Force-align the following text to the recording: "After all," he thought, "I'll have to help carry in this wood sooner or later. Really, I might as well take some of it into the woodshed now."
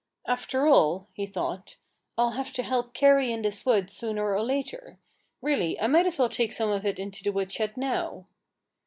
"After 0.25 0.65
all," 0.65 1.09
he 1.13 1.27
thought, 1.27 1.75
"I'll 2.17 2.31
have 2.31 2.51
to 2.53 2.63
help 2.63 2.95
carry 2.95 3.31
in 3.31 3.43
this 3.43 3.63
wood 3.67 3.91
sooner 3.91 4.33
or 4.33 4.41
later. 4.41 4.97
Really, 5.43 5.79
I 5.79 5.85
might 5.85 6.07
as 6.07 6.17
well 6.17 6.27
take 6.27 6.53
some 6.53 6.71
of 6.71 6.87
it 6.87 6.97
into 6.97 7.23
the 7.23 7.31
woodshed 7.31 7.77
now." 7.77 8.25